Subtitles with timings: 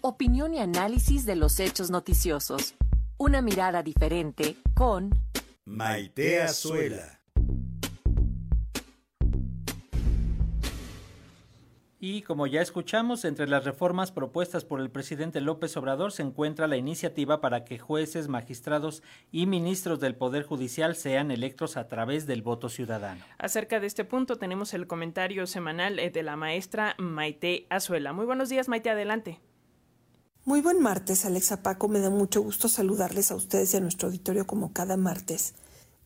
[0.00, 2.74] Opinión y análisis de los hechos noticiosos.
[3.16, 5.10] Una mirada diferente con
[5.64, 7.20] Maite Azuela.
[12.00, 16.68] Y como ya escuchamos, entre las reformas propuestas por el presidente López Obrador se encuentra
[16.68, 19.02] la iniciativa para que jueces, magistrados
[19.32, 23.24] y ministros del Poder Judicial sean electos a través del voto ciudadano.
[23.36, 28.12] Acerca de este punto tenemos el comentario semanal eh, de la maestra Maite Azuela.
[28.12, 29.40] Muy buenos días, Maite, adelante.
[30.48, 31.88] Muy buen martes, Alexa Paco.
[31.88, 35.52] Me da mucho gusto saludarles a ustedes y a nuestro auditorio como cada martes.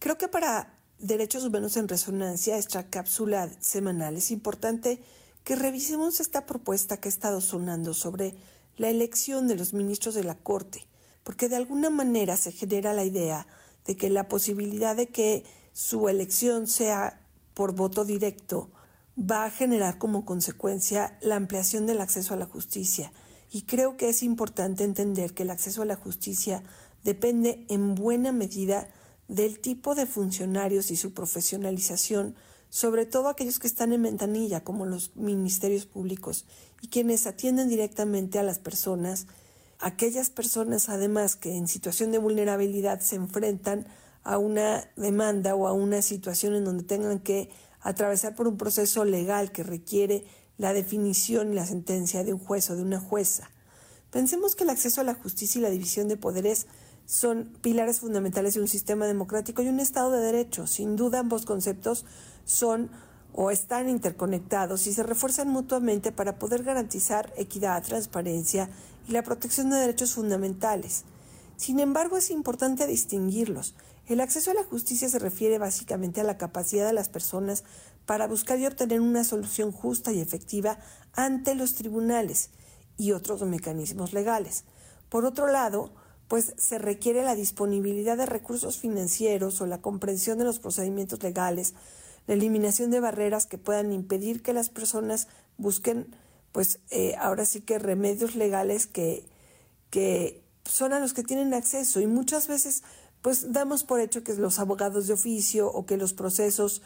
[0.00, 5.00] Creo que para Derechos Humanos en Resonancia, esta cápsula semanal, es importante
[5.44, 8.34] que revisemos esta propuesta que ha estado sonando sobre
[8.78, 10.88] la elección de los ministros de la Corte,
[11.22, 13.46] porque de alguna manera se genera la idea
[13.86, 17.20] de que la posibilidad de que su elección sea
[17.54, 18.72] por voto directo
[19.16, 23.12] va a generar como consecuencia la ampliación del acceso a la justicia.
[23.52, 26.62] Y creo que es importante entender que el acceso a la justicia
[27.04, 28.88] depende en buena medida
[29.28, 32.34] del tipo de funcionarios y su profesionalización
[32.72, 36.46] sobre todo aquellos que están en ventanilla, como los ministerios públicos,
[36.80, 39.26] y quienes atienden directamente a las personas,
[39.78, 43.86] aquellas personas además que en situación de vulnerabilidad se enfrentan
[44.24, 47.50] a una demanda o a una situación en donde tengan que
[47.82, 50.24] atravesar por un proceso legal que requiere
[50.62, 53.50] la definición y la sentencia de un juez o de una jueza.
[54.12, 56.68] Pensemos que el acceso a la justicia y la división de poderes
[57.04, 60.68] son pilares fundamentales de un sistema democrático y un Estado de Derecho.
[60.68, 62.04] Sin duda ambos conceptos
[62.44, 62.90] son
[63.32, 68.70] o están interconectados y se refuerzan mutuamente para poder garantizar equidad, transparencia
[69.08, 71.02] y la protección de derechos fundamentales.
[71.56, 73.74] Sin embargo, es importante distinguirlos.
[74.06, 77.64] El acceso a la justicia se refiere básicamente a la capacidad de las personas
[78.12, 80.78] para buscar y obtener una solución justa y efectiva
[81.14, 82.50] ante los tribunales
[82.98, 84.64] y otros mecanismos legales.
[85.08, 85.94] Por otro lado,
[86.28, 91.72] pues se requiere la disponibilidad de recursos financieros o la comprensión de los procedimientos legales
[92.26, 96.14] la eliminación de barreras que puedan impedir que las personas busquen,
[96.52, 99.24] pues eh, ahora sí que remedios legales que,
[99.88, 102.82] que son a los que tienen acceso y muchas veces
[103.22, 106.82] pues damos por hecho que los abogados de oficio o que los procesos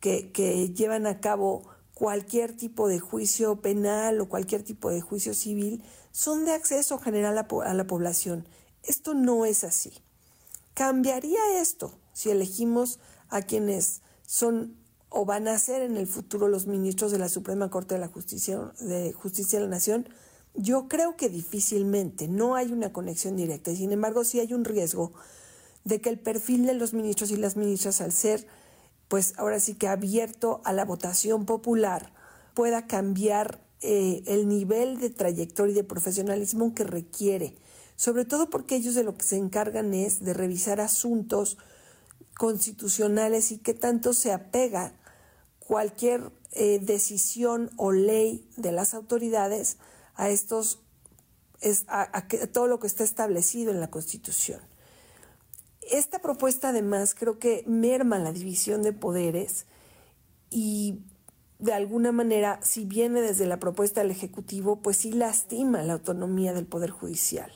[0.00, 1.62] que, que llevan a cabo
[1.96, 7.38] cualquier tipo de juicio penal o cualquier tipo de juicio civil son de acceso general
[7.38, 8.46] a, la población.
[8.82, 9.94] Esto no es así.
[10.74, 12.98] Cambiaría esto si elegimos
[13.30, 14.76] a quienes son
[15.08, 18.08] o van a ser en el futuro los ministros de la Suprema Corte de la
[18.08, 20.06] Justicia de Justicia de la Nación,
[20.54, 24.66] yo creo que difícilmente, no hay una conexión directa y sin embargo sí hay un
[24.66, 25.12] riesgo
[25.84, 28.46] de que el perfil de los ministros y las ministras al ser
[29.08, 32.12] pues ahora sí que abierto a la votación popular
[32.54, 37.56] pueda cambiar eh, el nivel de trayectoria y de profesionalismo que requiere,
[37.94, 41.58] sobre todo porque ellos de lo que se encargan es de revisar asuntos
[42.36, 44.92] constitucionales y qué tanto se apega
[45.58, 49.78] cualquier eh, decisión o ley de las autoridades
[50.14, 50.80] a estos
[51.88, 54.60] a, todo lo que está establecido en la Constitución.
[55.90, 59.66] Esta propuesta además creo que merma la división de poderes
[60.50, 61.00] y
[61.58, 66.52] de alguna manera, si viene desde la propuesta del Ejecutivo, pues sí lastima la autonomía
[66.52, 67.50] del Poder Judicial.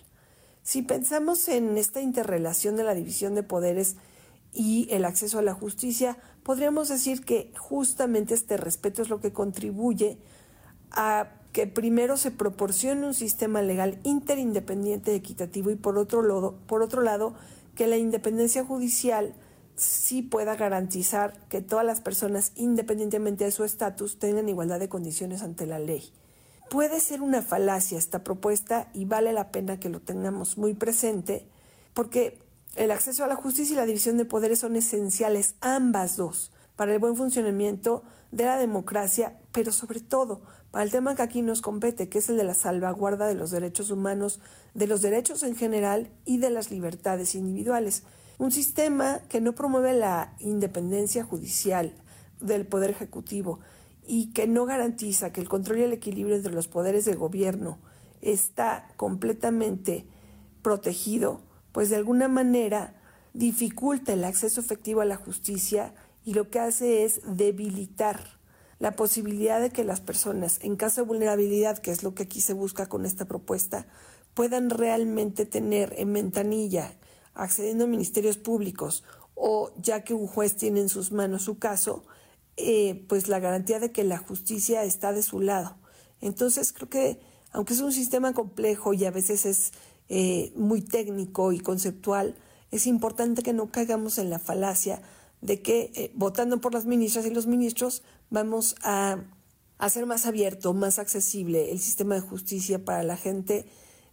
[0.63, 3.97] Si pensamos en esta interrelación de la división de poderes,
[4.53, 9.33] y el acceso a la justicia, podríamos decir que justamente este respeto es lo que
[9.33, 10.19] contribuye
[10.91, 16.83] a que primero se proporcione un sistema legal interindependiente, equitativo y por otro lado, por
[16.83, 17.35] otro lado
[17.75, 19.35] que la independencia judicial
[19.77, 25.43] sí pueda garantizar que todas las personas, independientemente de su estatus, tengan igualdad de condiciones
[25.43, 26.13] ante la ley.
[26.69, 31.49] Puede ser una falacia esta propuesta y vale la pena que lo tengamos muy presente
[31.95, 32.39] porque
[32.77, 36.95] el acceso a la justicia y la división de poderes son esenciales, ambas dos, para
[36.95, 41.61] el buen funcionamiento de la democracia, pero sobre todo para el tema que aquí nos
[41.61, 44.41] compete, que es el de la salvaguarda de los derechos humanos,
[44.73, 48.05] de los derechos en general y de las libertades individuales.
[48.39, 51.93] Un sistema que no promueve la independencia judicial
[52.41, 53.61] del Poder Ejecutivo
[54.07, 57.79] y que no garantiza que el control y el equilibrio entre los poderes del gobierno
[58.23, 60.07] está completamente
[60.63, 62.95] protegido, pues de alguna manera
[63.35, 65.93] dificulta el acceso efectivo a la justicia
[66.31, 68.39] y lo que hace es debilitar
[68.79, 72.41] la posibilidad de que las personas, en caso de vulnerabilidad, que es lo que aquí
[72.41, 73.89] se busca con esta propuesta,
[74.33, 76.95] puedan realmente tener en ventanilla,
[77.35, 79.03] accediendo a ministerios públicos
[79.35, 82.05] o ya que un juez tiene en sus manos su caso,
[82.57, 85.79] eh, pues la garantía de que la justicia está de su lado.
[86.21, 89.73] Entonces creo que Aunque es un sistema complejo y a veces es
[90.09, 92.37] eh, muy técnico y conceptual,
[92.71, 95.03] es importante que no caigamos en la falacia
[95.41, 99.25] de que eh, votando por las ministras y los ministros vamos a
[99.79, 103.67] hacer más abierto, más accesible el sistema de justicia para la gente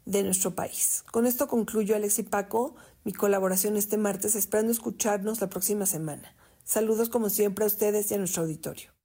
[0.05, 1.03] de nuestro país.
[1.11, 6.33] Con esto concluyo, Alex y Paco, mi colaboración este martes, esperando escucharnos la próxima semana.
[6.63, 8.96] Saludos como siempre a ustedes y a nuestro auditorio.